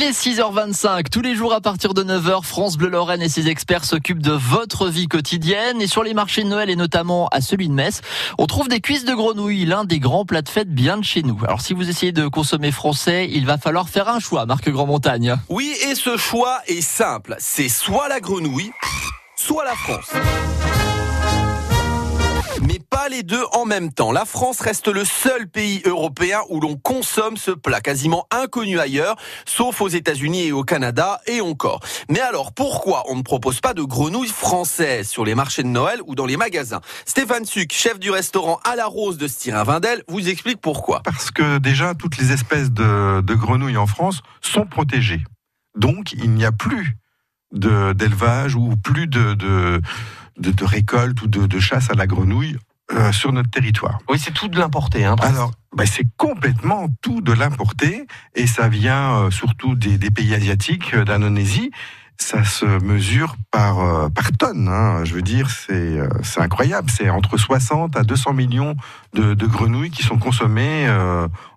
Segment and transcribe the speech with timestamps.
[0.00, 1.08] Il est 6h25.
[1.10, 4.30] Tous les jours à partir de 9h, France Bleu Lorraine et ses experts s'occupent de
[4.30, 5.82] votre vie quotidienne.
[5.82, 8.00] Et sur les marchés de Noël et notamment à celui de Metz,
[8.38, 11.24] on trouve des cuisses de grenouille, l'un des grands plats de fête bien de chez
[11.24, 11.40] nous.
[11.42, 14.86] Alors si vous essayez de consommer français, il va falloir faire un choix, Marc Grand
[14.86, 15.34] Montagne.
[15.48, 17.34] Oui, et ce choix est simple.
[17.40, 18.70] C'est soit la grenouille,
[19.34, 20.12] soit la France
[23.08, 24.12] les deux en même temps.
[24.12, 29.16] La France reste le seul pays européen où l'on consomme ce plat, quasiment inconnu ailleurs,
[29.44, 31.80] sauf aux États-Unis et au Canada, et encore.
[32.08, 36.00] Mais alors, pourquoi on ne propose pas de grenouilles françaises sur les marchés de Noël
[36.06, 36.80] ou dans les magasins?
[37.06, 41.00] Stéphane Suc, chef du restaurant à la Rose de Styrin-Vindel, vous explique pourquoi.
[41.02, 45.22] Parce que déjà, toutes les espèces de, grenouilles en France sont protégées.
[45.76, 46.96] Donc, il n'y a plus
[47.52, 49.80] d'élevage ou plus de,
[50.62, 52.58] récolte ou de, chasse à la grenouille
[52.90, 53.98] euh, sur notre territoire.
[54.08, 55.04] Oui, c'est tout de l'importé.
[55.04, 60.34] Hein, Alors, bah, c'est complètement tout de l'importé et ça vient euh, surtout des, pays
[60.34, 61.70] asiatiques, euh, d'Indonésie.
[62.16, 64.68] Ça se mesure par, par tonne.
[64.68, 65.04] Hein.
[65.04, 66.90] Je veux dire, c'est c'est incroyable.
[66.90, 68.74] C'est entre 60 à 200 millions
[69.12, 70.88] de, de grenouilles qui sont consommées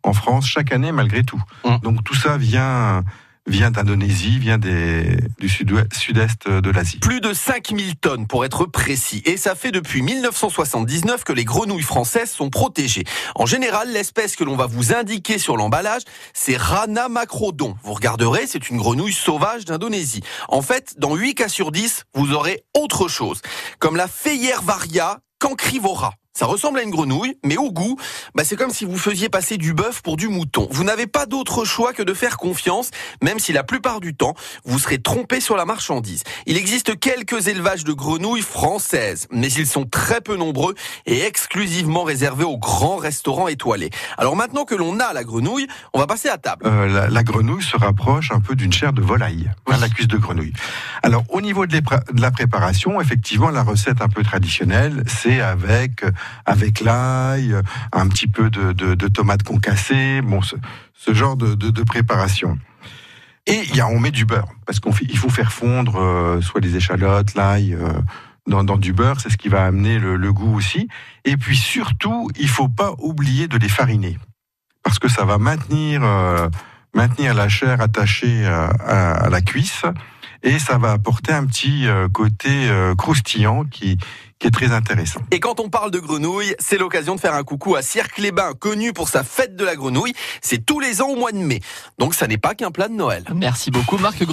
[0.04, 1.42] en France chaque année, malgré tout.
[1.64, 1.80] Hum.
[1.80, 3.04] Donc tout ça vient
[3.48, 7.00] vient d'Indonésie, vient des, du sud-est de l'Asie.
[7.00, 9.22] Plus de 5000 tonnes pour être précis.
[9.26, 13.04] Et ça fait depuis 1979 que les grenouilles françaises sont protégées.
[13.36, 17.76] En général, l'espèce que l'on va vous indiquer sur l'emballage, c'est Rana macrodon.
[17.84, 20.24] Vous regarderez, c'est une grenouille sauvage d'Indonésie.
[20.48, 23.42] En fait, dans 8 cas sur 10, vous aurez autre chose.
[23.80, 26.21] Comme la Feyervaria varia Cancrivora.
[26.34, 27.98] Ça ressemble à une grenouille, mais au goût,
[28.36, 30.68] bah c'est comme si vous faisiez passer du bœuf pour du mouton.
[30.72, 32.90] Vous n'avez pas d'autre choix que de faire confiance,
[33.22, 36.24] même si la plupart du temps, vous serez trompé sur la marchandise.
[36.46, 40.74] Il existe quelques élevages de grenouilles françaises, mais ils sont très peu nombreux
[41.06, 43.90] et exclusivement réservés aux grands restaurants étoilés.
[44.18, 46.66] Alors maintenant que l'on a la grenouille, on va passer à table.
[46.66, 50.54] Euh, la, grenouille se rapproche un peu d'une chair de volaille, la cuisse de grenouille.
[51.04, 56.04] Alors au niveau de, de la préparation, effectivement, la recette un peu traditionnelle, c'est avec
[56.46, 57.56] avec l'ail,
[57.92, 62.58] un petit peu de, tomates concassées, bon, ce, genre de, préparation.
[63.48, 66.76] Et y a, on met du beurre, parce qu'il faut faire fondre euh, soit les
[66.76, 67.92] échalotes, l'ail, euh,
[68.46, 70.88] dans, du beurre, c'est ce qui va amener le, goût aussi.
[71.26, 74.20] Et puis surtout, il faut pas oublier de les fariner,
[74.84, 76.50] parce que ça va maintenir, euh,
[76.94, 79.86] maintenir la chair attachée à la cuisse
[80.44, 83.98] et ça va apporter un petit euh, côté euh, croustillant qui,
[84.40, 85.22] qui est très intéressant.
[85.32, 88.92] Et quand on parle de grenouille, c'est l'occasion de faire un coucou à Cirque-les-Bains, connu
[88.92, 90.14] pour sa fête de la grenouille.
[90.42, 91.62] C'est tous les ans au mois de mai.
[92.00, 93.24] Donc ça n'est pas qu'un plat de Noël.
[93.36, 94.24] Merci beaucoup Marc.